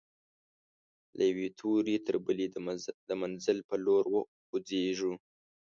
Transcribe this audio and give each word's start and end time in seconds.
له 1.17 1.23
یوې 1.31 1.47
توري 1.59 1.95
تر 2.05 2.15
بلي 2.25 2.47
د 3.09 3.11
منزل 3.21 3.57
پر 3.67 3.79
لور 3.85 4.05
خوځيږو 4.47 5.11